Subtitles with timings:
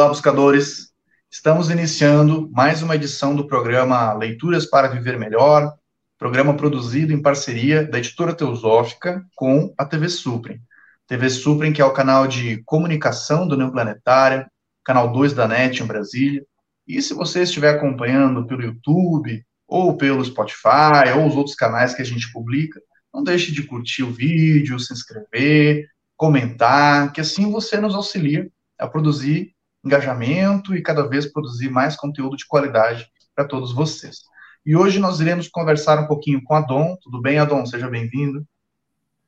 [0.00, 0.94] Olá, buscadores!
[1.30, 5.74] Estamos iniciando mais uma edição do programa Leituras para Viver Melhor,
[6.18, 10.58] programa produzido em parceria da editora Teosófica com a TV Suprem.
[11.06, 14.50] TV Suprem, que é o canal de comunicação do Neoplanetária,
[14.82, 16.46] canal 2 da NET em Brasília.
[16.88, 22.00] E se você estiver acompanhando pelo YouTube, ou pelo Spotify, ou os outros canais que
[22.00, 22.80] a gente publica,
[23.12, 25.86] não deixe de curtir o vídeo, se inscrever,
[26.16, 32.36] comentar, que assim você nos auxilia a produzir engajamento e cada vez produzir mais conteúdo
[32.36, 34.18] de qualidade para todos vocês.
[34.64, 36.96] E hoje nós iremos conversar um pouquinho com a Dom.
[37.02, 37.64] Tudo bem, Adon?
[37.64, 38.46] Seja bem-vindo.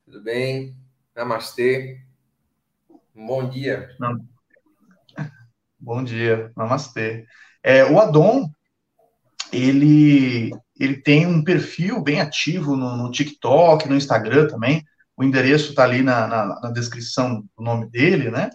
[0.05, 0.75] Tudo bem.
[1.15, 2.01] Namastê.
[3.15, 3.89] bom dia.
[3.99, 4.17] Não.
[5.79, 6.51] Bom dia.
[6.55, 7.25] Namastê.
[7.63, 8.49] É, o Adon,
[9.51, 14.83] ele, ele tem um perfil bem ativo no, no TikTok, no Instagram também.
[15.17, 18.49] O endereço está ali na, na, na descrição do nome dele, né?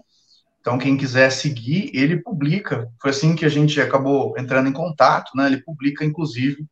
[0.68, 2.92] Então, quem quiser seguir, ele publica.
[3.00, 5.46] Foi assim que a gente acabou entrando em contato, né?
[5.46, 6.66] Ele publica, inclusive,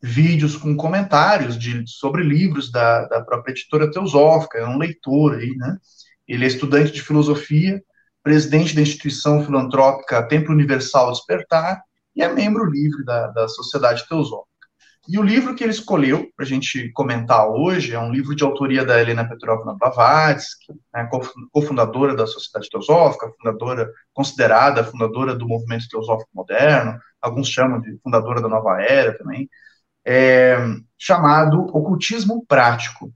[0.00, 5.50] vídeos com comentários de, sobre livros da, da própria editora Teosófica, é um leitor aí,
[5.56, 5.76] né?
[6.28, 7.82] Ele é estudante de filosofia,
[8.22, 11.82] presidente da instituição filantrópica Templo Universal Despertar
[12.14, 14.48] e é membro livre da, da Sociedade Teosófica.
[15.12, 18.44] E o livro que ele escolheu para a gente comentar hoje é um livro de
[18.44, 21.08] autoria da Helena Petrovna Blavatsky, né,
[21.50, 28.40] cofundadora da Sociedade Teosófica, fundadora, considerada fundadora do movimento teosófico moderno, alguns chamam de fundadora
[28.40, 29.50] da Nova Era também,
[30.06, 30.56] é,
[30.96, 33.12] chamado Ocultismo Prático.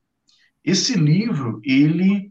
[0.65, 2.29] Esse livro, ele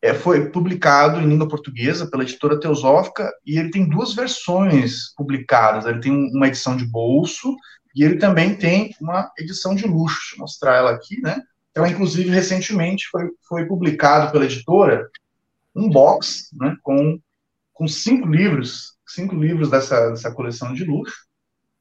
[0.00, 5.84] é, foi publicado em língua portuguesa pela editora Teosófica e ele tem duas versões publicadas.
[5.84, 7.54] Ele tem uma edição de bolso
[7.94, 11.40] e ele também tem uma edição de luxo, deixa eu mostrar ela aqui, né?
[11.70, 15.08] Então, inclusive, recentemente foi, foi publicado pela editora
[15.74, 17.18] um box, né, com,
[17.72, 21.26] com cinco livros, cinco livros dessa, dessa coleção de luxo,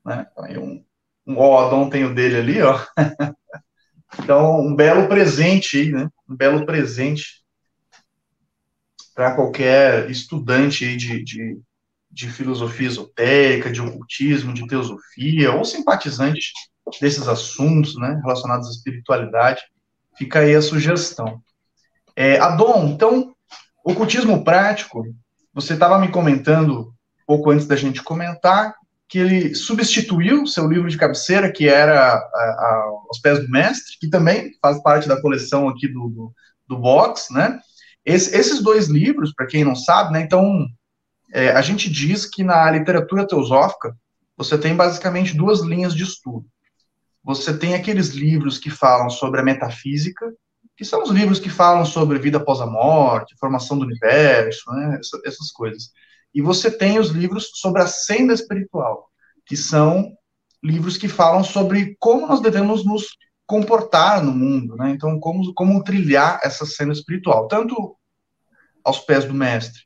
[0.05, 0.25] né?
[0.39, 0.83] Aí um,
[1.27, 2.79] um ó, Adon tem o dele ali, ó.
[4.23, 6.09] então, um belo presente né?
[6.27, 7.41] Um belo presente
[9.13, 11.59] para qualquer estudante de, de,
[12.11, 16.51] de filosofia esotérica, de ocultismo, de teosofia, ou simpatizante
[16.99, 19.61] desses assuntos né, relacionados à espiritualidade,
[20.17, 21.41] fica aí a sugestão.
[22.15, 23.33] É, Adon, então,
[23.83, 25.03] ocultismo prático,
[25.53, 26.93] você estava me comentando,
[27.25, 28.75] pouco antes da gente comentar,
[29.07, 33.97] que ele substituiu seu livro de cabeceira, que era a, a, Aos Pés do Mestre,
[33.99, 36.33] que também faz parte da coleção aqui do, do,
[36.67, 37.59] do box, né?
[38.05, 40.65] Esse, esses dois livros, para quem não sabe, né, então,
[41.31, 43.95] é, a gente diz que na literatura teosófica
[44.37, 46.45] você tem basicamente duas linhas de estudo.
[47.23, 50.33] Você tem aqueles livros que falam sobre a metafísica,
[50.75, 54.99] que são os livros que falam sobre vida após a morte, formação do universo, né,
[55.25, 55.91] essas coisas.
[56.33, 59.09] E você tem os livros sobre a senda espiritual,
[59.45, 60.11] que são
[60.63, 63.05] livros que falam sobre como nós devemos nos
[63.45, 64.91] comportar no mundo, né?
[64.91, 67.97] Então, como, como trilhar essa senda espiritual, tanto
[68.83, 69.81] aos pés do mestre,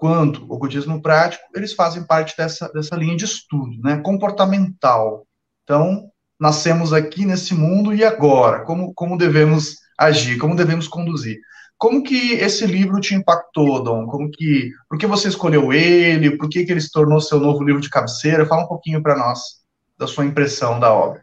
[0.00, 5.26] quanto o ocultismo prático, eles fazem parte dessa, dessa linha de estudo, né, comportamental.
[5.62, 8.64] Então, nascemos aqui nesse mundo e agora?
[8.64, 10.38] Como, como devemos agir?
[10.38, 11.38] Como devemos conduzir?
[11.76, 14.06] Como que esse livro te impactou, Dom?
[14.06, 16.34] Como que, por que você escolheu ele?
[16.38, 18.46] Por que, que ele se tornou seu novo livro de cabeceira?
[18.46, 19.60] Fala um pouquinho para nós
[19.98, 21.20] da sua impressão da obra.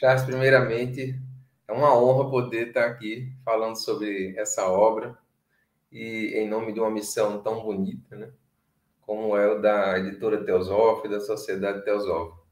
[0.00, 1.20] Charles, primeiramente,
[1.68, 5.14] é uma honra poder estar aqui falando sobre essa obra
[5.94, 8.32] e em nome de uma missão tão bonita, né?
[9.02, 12.42] Como é o da editora Teosófica, da Sociedade Teosófica.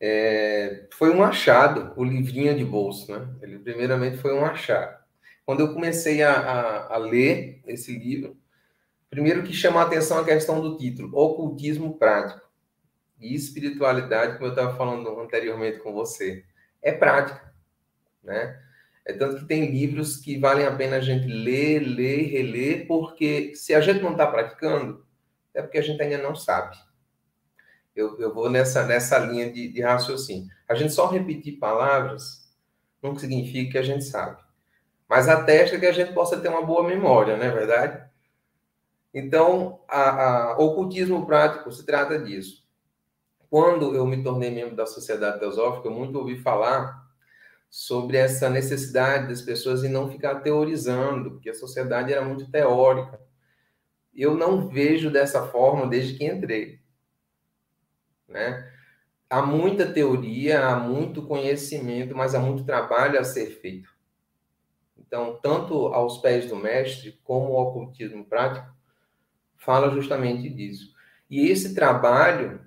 [0.00, 3.28] É, foi um achado, o livrinho de bolso, né?
[3.40, 5.02] Ele primeiramente foi um achado.
[5.46, 8.36] Quando eu comecei a, a, a ler esse livro,
[9.08, 12.50] primeiro que chamou a atenção a questão do título, Ocultismo Prático
[13.20, 16.44] e Espiritualidade, como eu estava falando anteriormente com você,
[16.82, 17.54] é prática,
[18.22, 18.60] né?
[19.06, 23.54] É tanto que tem livros que valem a pena a gente ler, ler, reler, porque
[23.54, 25.04] se a gente não está praticando,
[25.52, 26.76] é porque a gente ainda não sabe.
[27.94, 30.48] Eu, eu vou nessa, nessa linha de, de raciocínio.
[30.68, 32.50] A gente só repetir palavras
[33.02, 34.42] não significa que a gente sabe.
[35.08, 38.02] Mas atesta que a gente possa ter uma boa memória, não é verdade?
[39.12, 42.64] Então, a, a, ocultismo prático se trata disso.
[43.48, 47.03] Quando eu me tornei membro da Sociedade Teosófica, eu muito ouvi falar
[47.74, 53.20] sobre essa necessidade das pessoas em não ficar teorizando, porque a sociedade era muito teórica.
[54.14, 56.78] Eu não vejo dessa forma desde que entrei.
[58.28, 58.72] Né?
[59.28, 63.92] Há muita teoria, há muito conhecimento, mas há muito trabalho a ser feito.
[64.96, 68.72] Então, tanto aos pés do mestre, como o ocultismo prático,
[69.56, 70.94] fala justamente disso.
[71.28, 72.60] E esse trabalho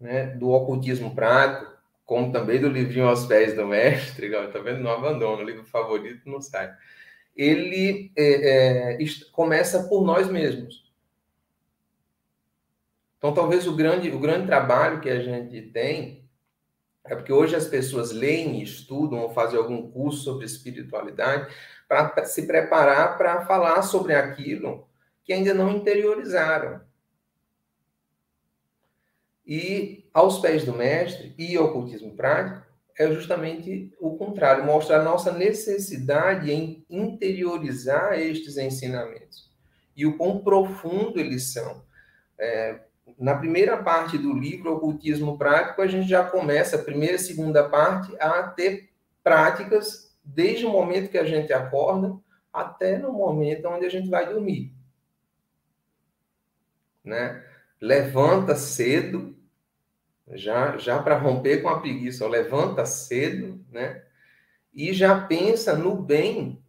[0.00, 1.71] né, do ocultismo prático,
[2.04, 4.80] como também do livrinho Aos Pés do Mestre, tá vendo?
[4.80, 6.72] Não abandono, o livro favorito não sai.
[7.36, 8.98] Ele é, é,
[9.32, 10.92] começa por nós mesmos.
[13.16, 16.28] Então, talvez o grande, o grande trabalho que a gente tem
[17.04, 21.52] é porque hoje as pessoas leem, estudam ou fazem algum curso sobre espiritualidade
[21.88, 24.88] para se preparar para falar sobre aquilo
[25.24, 26.80] que ainda não interiorizaram.
[29.46, 32.66] E aos pés do mestre e ocultismo prático
[32.98, 39.50] é justamente o contrário, mostra a nossa necessidade em interiorizar estes ensinamentos
[39.96, 41.82] e o quão profundo eles são.
[42.38, 42.80] É,
[43.18, 47.68] na primeira parte do livro Ocultismo Prático, a gente já começa, a primeira e segunda
[47.68, 48.90] parte, a ter
[49.22, 52.16] práticas desde o momento que a gente acorda
[52.52, 54.72] até no momento onde a gente vai dormir.
[57.04, 57.44] Né?
[57.82, 59.34] Levanta cedo,
[60.28, 64.04] já, já para romper com a preguiça, levanta cedo, né?
[64.72, 66.62] E já pensa no bem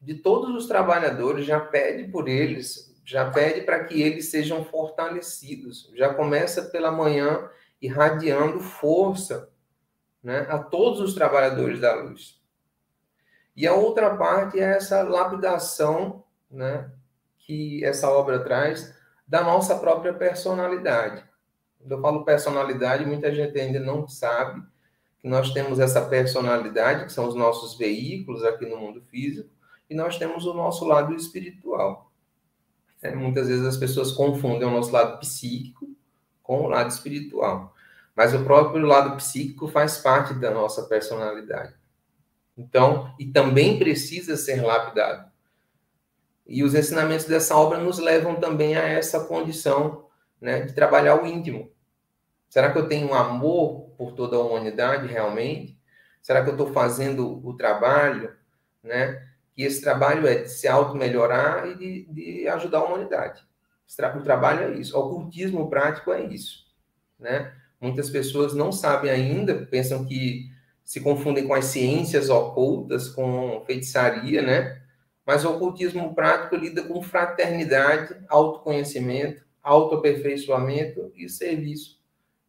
[0.00, 5.92] de todos os trabalhadores, já pede por eles, já pede para que eles sejam fortalecidos.
[5.94, 9.50] Já começa pela manhã irradiando força
[10.22, 12.40] né, a todos os trabalhadores da luz.
[13.54, 16.90] E a outra parte é essa lapidação né,
[17.36, 18.96] que essa obra traz
[19.28, 21.22] da nossa própria personalidade.
[21.78, 24.62] Quando eu falo personalidade, muita gente ainda não sabe
[25.20, 29.50] que nós temos essa personalidade, que são os nossos veículos aqui no mundo físico,
[29.90, 32.10] e nós temos o nosso lado espiritual.
[33.02, 35.88] É, muitas vezes as pessoas confundem o nosso lado psíquico
[36.42, 37.74] com o lado espiritual.
[38.16, 41.74] Mas o próprio lado psíquico faz parte da nossa personalidade.
[42.56, 45.30] Então, e também precisa ser lapidado.
[46.48, 50.06] E os ensinamentos dessa obra nos levam também a essa condição
[50.40, 51.70] né, de trabalhar o íntimo.
[52.48, 55.78] Será que eu tenho amor por toda a humanidade realmente?
[56.22, 58.34] Será que eu estou fazendo o trabalho
[58.82, 59.28] né,
[59.58, 63.42] e esse trabalho é de se auto-melhorar e de, de, ajudar a humanidade.
[64.16, 64.96] O trabalho é isso.
[64.96, 66.64] O ocultismo prático é isso.
[67.18, 67.52] Né?
[67.80, 70.48] Muitas pessoas não sabem ainda, pensam que
[70.84, 74.80] se confundem com as ciências ocultas, com feitiçaria, né?
[75.28, 82.00] Mas o ocultismo prático lida com fraternidade, autoconhecimento, autoaperfeiçoamento e serviço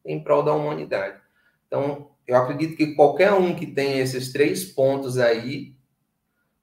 [0.02, 1.20] em prol da humanidade.
[1.66, 5.74] Então, eu acredito que qualquer um que tenha esses três pontos aí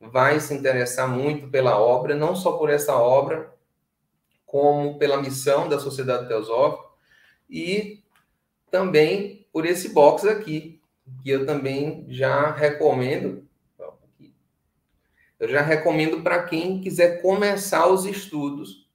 [0.02, 3.54] vai se interessar muito pela obra, não só por essa obra,
[4.44, 6.84] como pela missão da Sociedade Teosófica
[7.48, 8.04] e
[8.72, 10.82] também por esse box aqui,
[11.22, 13.47] que eu também já recomendo.
[15.40, 18.90] Eu já recomendo para quem quiser começar os estudos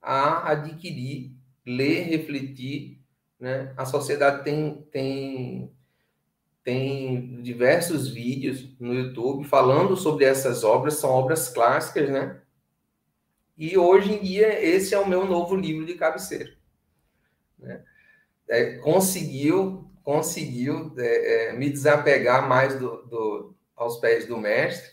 [0.00, 1.32] a adquirir,
[1.64, 3.00] ler, refletir.
[3.38, 3.72] Né?
[3.76, 5.72] A sociedade tem, tem
[6.64, 12.40] tem diversos vídeos no YouTube falando sobre essas obras, são obras clássicas, né?
[13.58, 16.52] E hoje em dia esse é o meu novo livro de cabeceira.
[17.58, 17.82] Né?
[18.48, 24.91] É, conseguiu conseguiu é, é, me desapegar mais do, do, aos pés do mestre.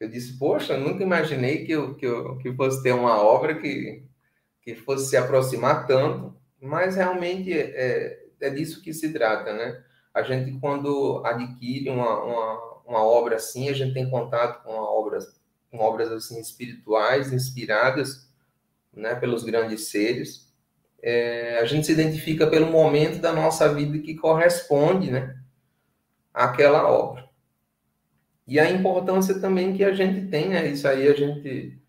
[0.00, 4.02] Eu disse, poxa, nunca imaginei que eu, que eu que fosse ter uma obra que,
[4.62, 9.84] que fosse se aproximar tanto, mas realmente é, é disso que se trata, né?
[10.12, 15.40] a gente, quando adquire uma, uma, uma obra assim, a gente tem contato com obras,
[15.70, 18.28] com obras assim, espirituais, inspiradas
[18.92, 20.50] né, pelos grandes seres.
[21.02, 25.38] É, a gente se identifica pelo momento da nossa vida que corresponde né,
[26.34, 27.29] àquela obra.
[28.50, 30.66] E a importância também que a gente tem, né?
[30.66, 31.80] Isso aí a gente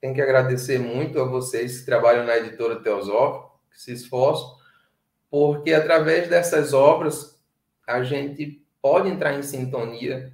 [0.00, 4.56] tem que agradecer muito a vocês que trabalham na editora Teosófica, que se esforçam,
[5.30, 7.38] porque através dessas obras
[7.86, 10.32] a gente pode entrar em sintonia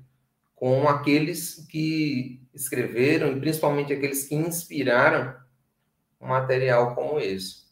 [0.55, 5.35] com aqueles que escreveram e principalmente aqueles que inspiraram
[6.21, 7.65] um material como esse.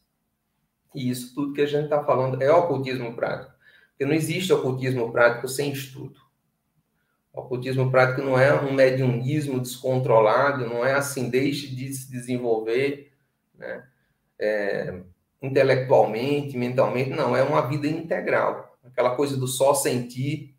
[0.93, 3.53] E isso tudo que a gente está falando é ocultismo prático.
[3.91, 6.22] Porque não existe ocultismo prático sem estudo.
[7.33, 13.13] O ocultismo prático não é um mediunismo descontrolado, não é assim, deixe de se desenvolver
[13.55, 13.87] né?
[14.39, 15.03] É,
[15.41, 20.55] intelectualmente, mentalmente, não, é uma vida integral aquela coisa do só sentir,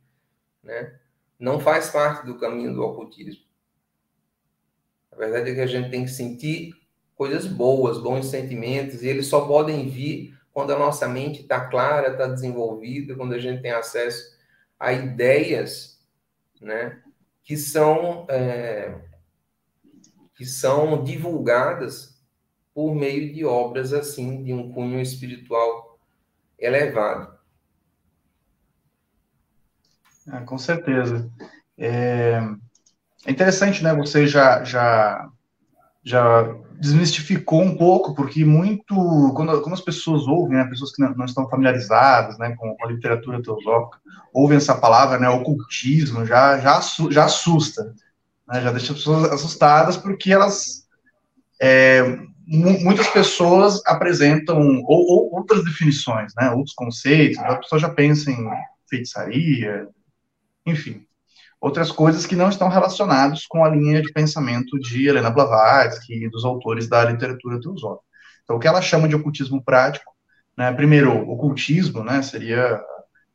[0.64, 0.98] né?
[1.38, 3.44] Não faz parte do caminho do ocultismo.
[5.12, 6.74] A verdade é que a gente tem que sentir
[7.16, 12.12] coisas boas, bons sentimentos, e eles só podem vir quando a nossa mente está clara,
[12.12, 14.38] está desenvolvida, quando a gente tem acesso
[14.80, 16.00] a ideias,
[16.64, 17.02] né?
[17.44, 19.00] Que são é,
[20.36, 22.22] que são divulgadas
[22.74, 26.00] por meio de obras assim, de um cunho espiritual
[26.58, 27.34] elevado.
[30.32, 31.30] É, com certeza.
[31.78, 32.40] É,
[33.26, 33.94] é, interessante, né?
[33.96, 35.30] Você já, já,
[36.04, 36.44] já
[36.84, 38.94] desmistificou um pouco, porque muito,
[39.34, 42.86] quando, quando as pessoas ouvem, né, pessoas que não, não estão familiarizadas né, com, com,
[42.86, 44.00] a literatura teosófica,
[44.34, 47.96] ouvem essa palavra, né, ocultismo, já, já, já assusta,
[48.46, 50.86] né, já deixa as pessoas assustadas, porque elas,
[51.62, 52.04] é,
[52.46, 58.46] muitas pessoas apresentam ou, ou, outras definições, né, outros conceitos, a pessoa já pensa em
[58.90, 59.88] feitiçaria,
[60.66, 61.08] enfim
[61.64, 66.30] outras coisas que não estão relacionadas com a linha de pensamento de Helena Blavatsky e
[66.30, 68.04] dos autores da literatura teosófica.
[68.44, 70.12] Então, o que ela chama de ocultismo prático,
[70.58, 72.82] né, primeiro, ocultismo, né, seria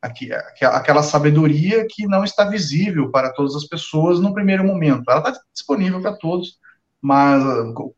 [0.02, 0.30] aqui,
[0.60, 5.10] aquela sabedoria que não está visível para todas as pessoas no primeiro momento.
[5.10, 6.58] Ela está disponível para todos,
[7.00, 7.42] mas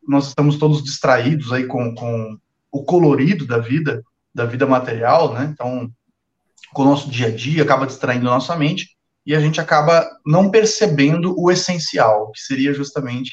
[0.07, 2.37] nós estamos todos distraídos aí com, com
[2.71, 4.01] o colorido da vida,
[4.33, 5.91] da vida material, né, então,
[6.71, 8.95] com o nosso dia a dia, acaba distraindo a nossa mente,
[9.31, 13.31] e a gente acaba não percebendo o essencial, que seria justamente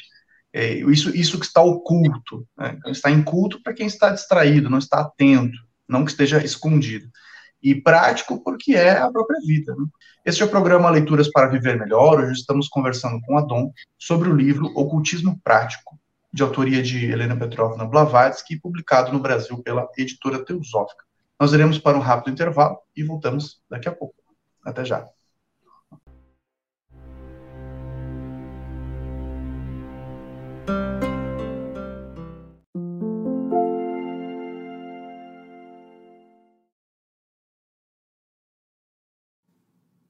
[0.53, 2.47] é, isso, isso que está oculto.
[2.57, 2.75] Né?
[2.77, 7.09] Então, está inculto para quem está distraído, não está atento, não que esteja escondido.
[7.61, 9.75] E prático porque é a própria vida.
[9.75, 9.85] Né?
[10.23, 12.21] Este é o programa Leituras para Viver Melhor.
[12.21, 15.99] Hoje estamos conversando com a Dom sobre o livro Ocultismo Prático,
[16.31, 21.03] de autoria de Helena Petrovna Blavatsky, publicado no Brasil pela editora Teosófica.
[21.37, 24.15] Nós iremos para um rápido intervalo e voltamos daqui a pouco.
[24.63, 25.05] Até já.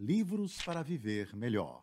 [0.00, 1.82] Livros para Viver Melhor.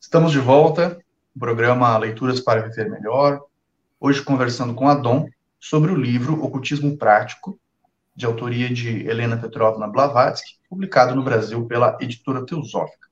[0.00, 0.98] Estamos de volta,
[1.32, 3.46] no programa Leituras para Viver Melhor.
[4.00, 5.28] Hoje conversando com a Dom
[5.60, 7.56] sobre o livro Ocultismo Prático,
[8.12, 13.11] de autoria de Helena Petrovna Blavatsky, publicado no Brasil pela editora Teosófica.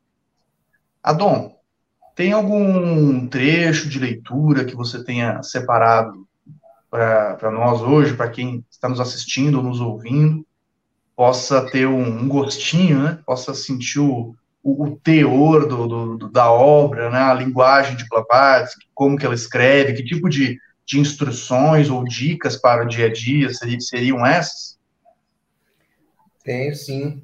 [1.02, 1.54] Adon,
[2.14, 6.26] tem algum trecho de leitura que você tenha separado
[6.90, 10.44] para nós hoje, para quem está nos assistindo ou nos ouvindo,
[11.16, 13.18] possa ter um, um gostinho, né?
[13.24, 17.18] possa sentir o, o, o teor do, do, da obra, né?
[17.18, 22.56] a linguagem de Blavatsky, como que ela escreve, que tipo de, de instruções ou dicas
[22.56, 24.78] para o dia a dia seriam, seriam essas?
[26.42, 27.22] Tenho sim.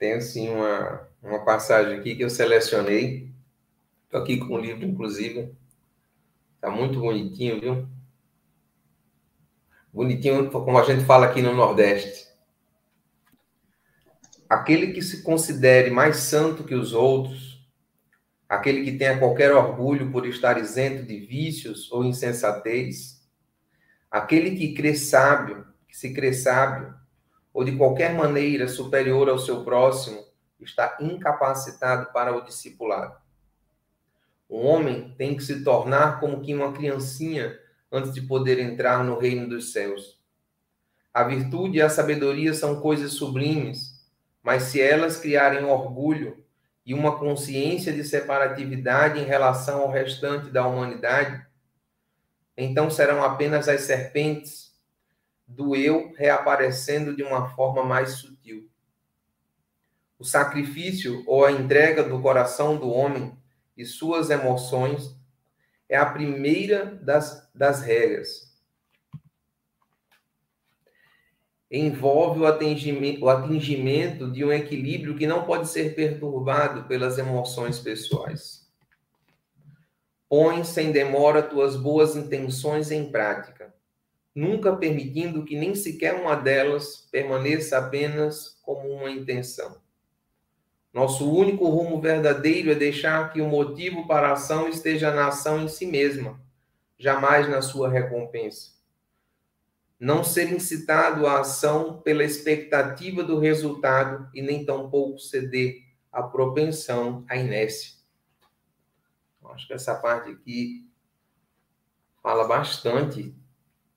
[0.00, 3.30] Tenho sim uma, uma passagem aqui que eu selecionei.
[4.04, 5.54] Estou aqui com o livro, inclusive.
[6.54, 7.88] Está muito bonitinho, viu?
[9.92, 12.30] Bonitinho, como a gente fala aqui no Nordeste.
[14.48, 17.62] Aquele que se considere mais santo que os outros,
[18.48, 23.22] aquele que tenha qualquer orgulho por estar isento de vícios ou insensatez,
[24.10, 26.98] aquele que crê sábio, que se crê sábio,
[27.52, 30.24] ou de qualquer maneira superior ao seu próximo,
[30.60, 33.16] está incapacitado para o discipulado.
[34.48, 37.58] Um homem tem que se tornar como que uma criancinha
[37.90, 40.20] antes de poder entrar no reino dos céus.
[41.12, 44.00] A virtude e a sabedoria são coisas sublimes,
[44.42, 46.44] mas se elas criarem orgulho
[46.86, 51.44] e uma consciência de separatividade em relação ao restante da humanidade,
[52.56, 54.69] então serão apenas as serpentes
[55.50, 58.68] do eu reaparecendo de uma forma mais sutil.
[60.18, 63.36] O sacrifício ou a entrega do coração do homem
[63.76, 65.16] e suas emoções
[65.88, 68.50] é a primeira das, das regras.
[71.70, 77.78] envolve o atingimento, o atingimento de um equilíbrio que não pode ser perturbado pelas emoções
[77.78, 78.68] pessoais.
[80.28, 83.72] Põe sem demora tuas boas intenções em prática,
[84.40, 89.76] nunca permitindo que nem sequer uma delas permaneça apenas como uma intenção.
[90.92, 95.62] Nosso único rumo verdadeiro é deixar que o motivo para a ação esteja na ação
[95.62, 96.40] em si mesma,
[96.98, 98.80] jamais na sua recompensa
[100.00, 107.22] não ser incitado à ação pela expectativa do resultado e nem tampouco ceder à propensão
[107.28, 108.00] à inércia.
[109.44, 110.88] Acho que essa parte aqui
[112.22, 113.34] fala bastante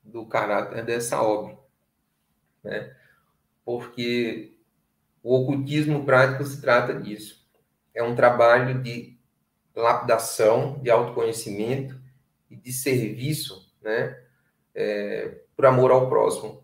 [0.03, 1.57] do caráter dessa obra,
[2.63, 2.95] né?
[3.63, 4.57] Porque
[5.23, 7.47] o ocultismo prático se trata disso.
[7.93, 9.17] É um trabalho de
[9.75, 11.99] lapidação, de autoconhecimento
[12.49, 14.21] e de serviço, né?
[14.75, 16.63] É, por amor ao próximo.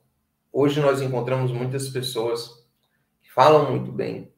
[0.51, 2.67] Hoje nós encontramos muitas pessoas
[3.21, 4.33] que falam muito bem,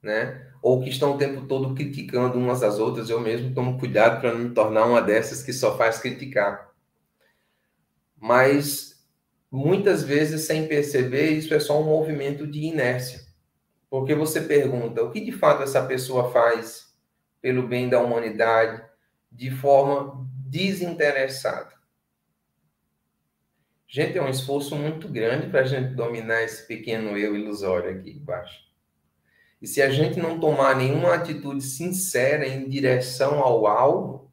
[0.00, 0.52] né?
[0.62, 3.10] Ou que estão o tempo todo criticando umas às outras.
[3.10, 6.65] Eu mesmo tomo cuidado para não me tornar uma dessas que só faz criticar.
[8.16, 9.06] Mas
[9.50, 13.20] muitas vezes, sem perceber, isso é só um movimento de inércia.
[13.88, 16.94] Porque você pergunta o que de fato essa pessoa faz
[17.40, 18.84] pelo bem da humanidade
[19.30, 21.74] de forma desinteressada.
[23.88, 28.10] Gente, é um esforço muito grande para a gente dominar esse pequeno eu ilusório aqui
[28.10, 28.66] embaixo.
[29.60, 34.30] E se a gente não tomar nenhuma atitude sincera em direção ao alvo,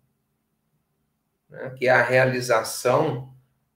[1.49, 3.32] né, que é a realização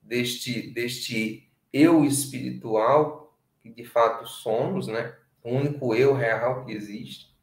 [0.07, 7.35] deste, deste eu espiritual, que de fato somos, né, o único eu real que existe,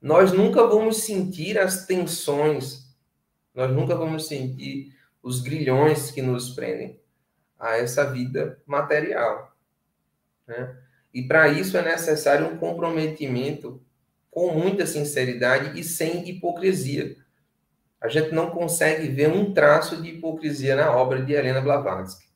[0.00, 2.94] nós nunca vamos sentir as tensões,
[3.54, 7.00] nós nunca vamos sentir os grilhões que nos prendem
[7.58, 9.56] a essa vida material.
[10.46, 10.76] Né?
[11.12, 13.82] E para isso é necessário um comprometimento
[14.30, 17.16] com muita sinceridade e sem hipocrisia.
[18.00, 22.28] A gente não consegue ver um traço de hipocrisia na obra de Helena Blavatsky.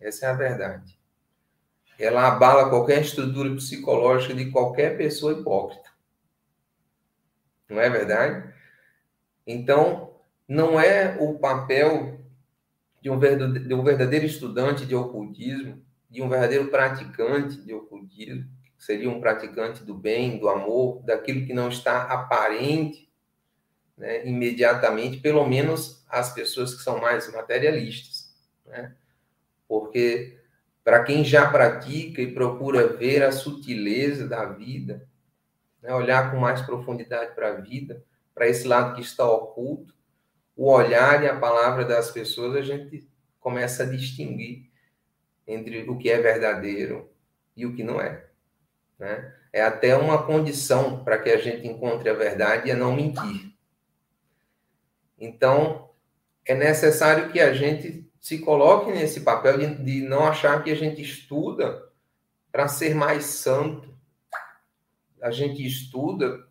[0.00, 0.98] Essa é a verdade.
[1.98, 5.90] Ela abala qualquer estrutura psicológica de qualquer pessoa hipócrita.
[7.68, 8.54] Não é verdade?
[9.46, 10.14] Então,
[10.48, 12.20] não é o papel
[13.02, 18.44] de um, verdadeiro, de verdadeiro estudante de ocultismo, de um verdadeiro praticante de ocultismo,
[18.76, 23.09] que seria um praticante do bem, do amor, daquilo que não está aparente
[24.00, 28.34] né, imediatamente, pelo menos as pessoas que são mais materialistas.
[28.66, 28.96] Né?
[29.68, 30.38] Porque
[30.82, 35.06] para quem já pratica e procura ver a sutileza da vida,
[35.82, 38.02] né, olhar com mais profundidade para a vida,
[38.34, 39.94] para esse lado que está oculto,
[40.56, 43.06] o olhar e a palavra das pessoas, a gente
[43.38, 44.70] começa a distinguir
[45.46, 47.10] entre o que é verdadeiro
[47.54, 48.24] e o que não é.
[48.98, 49.34] Né?
[49.52, 53.49] É até uma condição para que a gente encontre a verdade e a não mentir.
[55.20, 55.90] Então,
[56.46, 60.74] é necessário que a gente se coloque nesse papel de, de não achar que a
[60.74, 61.90] gente estuda
[62.50, 63.94] para ser mais santo.
[65.20, 66.46] A gente estuda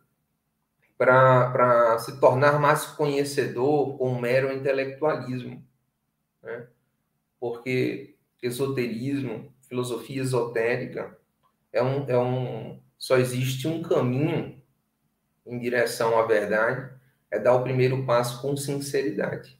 [0.97, 5.65] para se tornar mais conhecedor com um mero intelectualismo.
[6.43, 6.67] Né?
[7.39, 11.17] Porque esoterismo, filosofia esotérica,
[11.71, 14.61] é um, é um, só existe um caminho
[15.45, 16.98] em direção à verdade,
[17.31, 19.59] é dar o primeiro passo com sinceridade.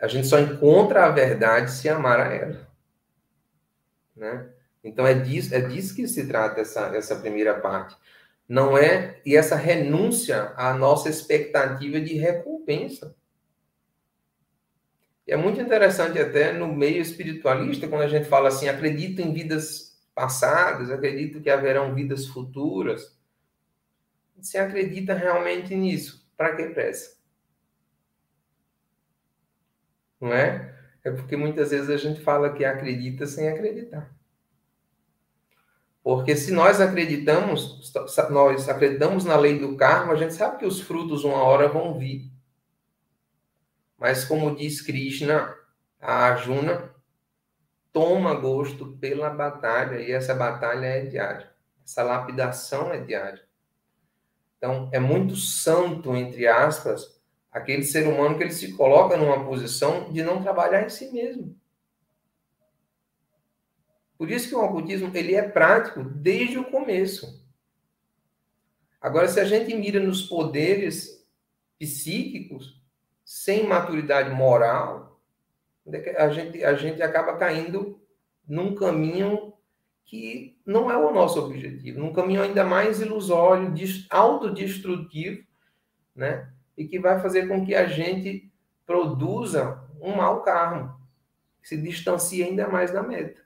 [0.00, 2.68] A gente só encontra a verdade se amar a ela.
[4.14, 4.48] Né?
[4.84, 7.96] Então é disso, é disso que se trata essa, essa primeira parte
[8.48, 13.14] não é e essa renúncia à nossa expectativa de recompensa.
[15.26, 19.32] E é muito interessante até no meio espiritualista quando a gente fala assim, acredito em
[19.32, 23.15] vidas passadas, acredito que haverão vidas futuras.
[24.38, 26.28] Você acredita realmente nisso?
[26.36, 27.16] Para que pressa?
[30.20, 30.74] Não é?
[31.04, 34.14] É porque muitas vezes a gente fala que acredita sem acreditar.
[36.02, 37.92] Porque se nós acreditamos,
[38.30, 41.98] nós acreditamos na lei do karma, a gente sabe que os frutos uma hora vão
[41.98, 42.30] vir.
[43.98, 45.52] Mas como diz Krishna,
[46.00, 46.94] a Arjuna
[47.92, 51.50] toma gosto pela batalha e essa batalha é diária.
[51.84, 53.45] Essa lapidação é diária.
[54.58, 60.12] Então, é muito santo, entre aspas, aquele ser humano que ele se coloca numa posição
[60.12, 61.58] de não trabalhar em si mesmo.
[64.16, 67.44] Por isso que o ocultismo ele é prático desde o começo.
[69.00, 71.26] Agora, se a gente mira nos poderes
[71.78, 72.82] psíquicos,
[73.24, 75.20] sem maturidade moral,
[76.16, 78.00] a gente, a gente acaba caindo
[78.46, 79.52] num caminho
[80.06, 83.74] que não é o nosso objetivo, num caminho ainda mais ilusório,
[84.08, 85.44] autodestrutivo,
[86.14, 86.48] né?
[86.76, 88.50] E que vai fazer com que a gente
[88.86, 90.98] produza um mau karma,
[91.60, 93.42] se distancie ainda mais da meta.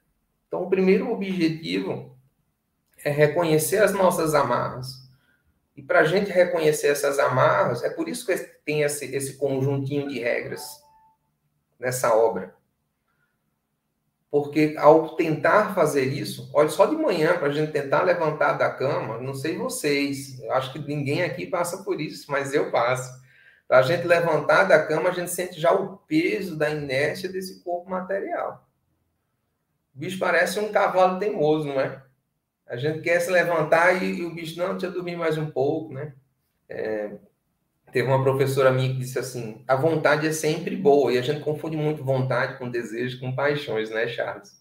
[0.47, 2.15] Então, o primeiro objetivo
[3.03, 5.09] é reconhecer as nossas amarras.
[5.75, 10.09] E para a gente reconhecer essas amarras, é por isso que tem esse, esse conjuntinho
[10.09, 10.85] de regras
[11.79, 12.55] nessa obra.
[14.31, 18.71] Porque ao tentar fazer isso, olha, só de manhã, para a gente tentar levantar da
[18.71, 23.11] cama, não sei vocês, acho que ninguém aqui passa por isso, mas eu passo.
[23.67, 27.63] Para a gente levantar da cama, a gente sente já o peso da inércia desse
[27.63, 28.69] corpo material.
[29.95, 32.01] O bicho parece um cavalo teimoso, não é?
[32.67, 35.51] A gente quer se levantar e, e o bicho, não, deixa eu dormir mais um
[35.51, 36.15] pouco, né?
[36.69, 37.11] É,
[37.93, 41.41] Teve uma professora minha que disse assim: a vontade é sempre boa, e a gente
[41.41, 44.61] confunde muito vontade com desejo, com paixões, né, Charles?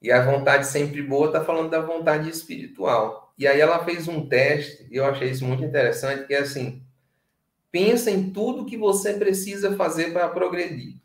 [0.00, 3.32] E a vontade sempre boa está falando da vontade espiritual.
[3.38, 6.82] E aí ela fez um teste, e eu achei isso muito interessante, que é assim:
[7.70, 10.96] pensa em tudo que você precisa fazer para progredir.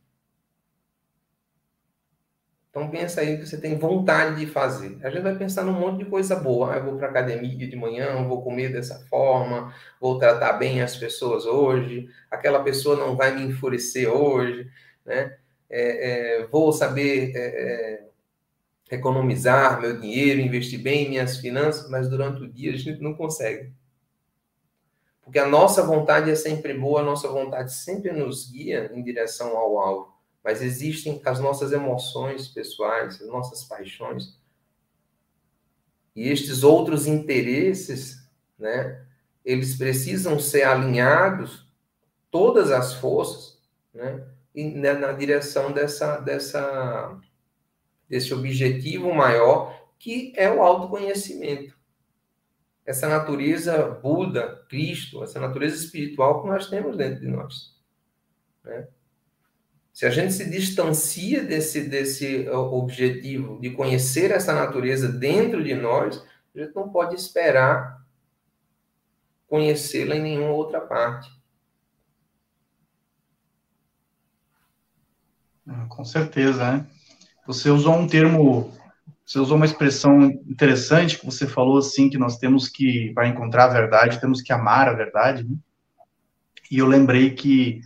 [2.77, 4.99] Então pensa aí que você tem vontade de fazer.
[5.01, 6.71] A gente vai pensar num monte de coisa boa.
[6.71, 10.95] Ah, eu vou para academia de manhã, vou comer dessa forma, vou tratar bem as
[10.95, 12.07] pessoas hoje.
[12.29, 14.69] Aquela pessoa não vai me enfurecer hoje,
[15.03, 15.35] né?
[15.67, 18.03] É, é, vou saber é,
[18.91, 23.01] é economizar meu dinheiro, investir bem em minhas finanças, mas durante o dia a gente
[23.01, 23.73] não consegue.
[25.23, 29.57] Porque a nossa vontade é sempre boa, a nossa vontade sempre nos guia em direção
[29.57, 30.16] ao alvo
[30.47, 34.39] mas existem as nossas emoções pessoais, as nossas paixões.
[36.15, 38.25] E estes outros interesses,
[38.57, 39.05] né,
[39.43, 41.67] eles precisam ser alinhados,
[42.31, 43.61] todas as forças,
[43.93, 47.19] né, na, na direção dessa, dessa,
[48.07, 51.77] desse objetivo maior, que é o autoconhecimento.
[52.85, 57.75] Essa natureza Buda, Cristo, essa natureza espiritual que nós temos dentro de nós.
[58.63, 58.87] Né?
[59.97, 66.23] Se a gente se distancia desse, desse objetivo de conhecer essa natureza dentro de nós,
[66.55, 68.05] a gente não pode esperar
[69.47, 71.31] conhecê-la em nenhuma outra parte.
[75.67, 76.87] Ah, com certeza, né?
[77.47, 78.71] Você usou um termo,
[79.25, 83.63] você usou uma expressão interessante que você falou assim que nós temos que para encontrar
[83.63, 85.57] a verdade, temos que amar a verdade, né?
[86.69, 87.81] E eu lembrei que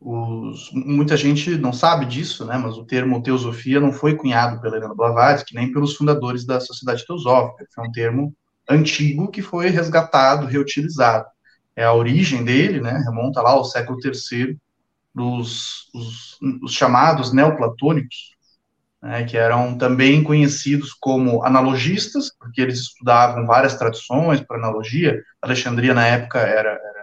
[0.00, 4.76] os, muita gente não sabe disso, né, mas o termo teosofia não foi cunhado pela
[4.76, 8.34] Helena Blavatsky, nem pelos fundadores da Sociedade Teosófica, foi um termo
[8.68, 11.26] antigo que foi resgatado, reutilizado.
[11.74, 14.56] É a origem dele, né, remonta lá ao século III,
[15.14, 18.36] dos os, os chamados neoplatônicos,
[19.02, 25.22] né, que eram também conhecidos como analogistas, porque eles estudavam várias tradições para analogia.
[25.40, 26.95] Alexandria, na época, era, era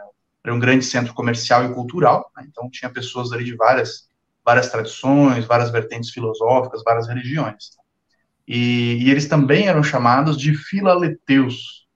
[0.44, 2.46] era um grande centro comercial e cultural, né?
[2.48, 4.10] então tinha pessoas ali de várias,
[4.44, 7.72] várias tradições, várias vertentes filosóficas, várias religiões.
[8.46, 11.88] E, e eles também eram chamados de filaleteus,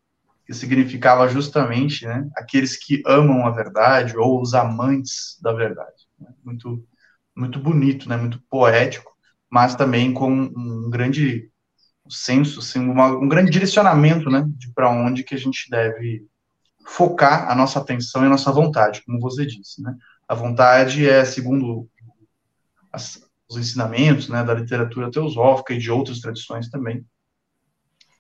[0.46, 6.08] que significava justamente né, aqueles que amam a verdade ou os amantes da verdade.
[6.18, 6.30] Né?
[6.42, 6.88] Muito,
[7.36, 9.12] muito bonito, né, muito poético,
[9.50, 11.52] mas também com um grande
[12.10, 16.26] senso, assim, uma, um grande direcionamento né, de para onde que a gente deve
[16.88, 19.94] focar a nossa atenção e a nossa vontade, como você disse, né?
[20.28, 21.88] A vontade é, segundo
[22.92, 27.06] as, os ensinamentos né, da literatura teosófica e de outras tradições também,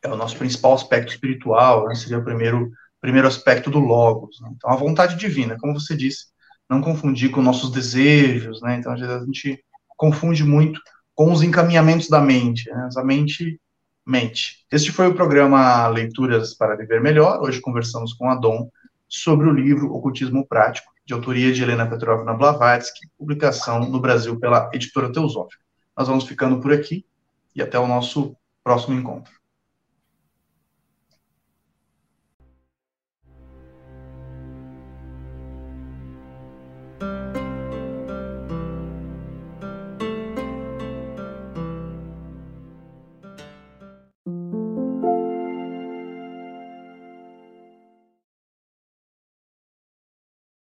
[0.04, 4.40] é o nosso principal aspecto espiritual, né, seria o primeiro, primeiro aspecto do Logos.
[4.42, 4.50] Né?
[4.56, 6.26] Então, a vontade divina, como você disse,
[6.70, 8.76] não confundir com nossos desejos, né?
[8.76, 9.64] Então, às vezes a gente
[9.96, 10.82] confunde muito
[11.16, 12.70] com os encaminhamentos da mente.
[12.70, 12.90] Né?
[12.98, 13.60] A mente
[14.08, 14.66] mente.
[14.72, 17.42] Este foi o programa Leituras para Viver Melhor.
[17.42, 18.72] Hoje conversamos com a Dom
[19.06, 24.70] sobre o livro Ocultismo Prático, de autoria de Helena Petrovna Blavatsky, publicação no Brasil pela
[24.74, 25.62] editora Teosófica.
[25.96, 27.06] Nós vamos ficando por aqui
[27.54, 29.34] e até o nosso próximo encontro.